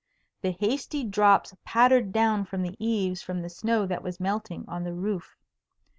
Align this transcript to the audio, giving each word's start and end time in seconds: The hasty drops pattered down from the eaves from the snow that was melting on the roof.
The 0.41 0.49
hasty 0.53 1.03
drops 1.03 1.53
pattered 1.63 2.11
down 2.11 2.45
from 2.45 2.63
the 2.63 2.75
eaves 2.83 3.21
from 3.21 3.43
the 3.43 3.49
snow 3.51 3.85
that 3.85 4.01
was 4.01 4.19
melting 4.19 4.65
on 4.67 4.83
the 4.83 4.95
roof. 4.95 5.37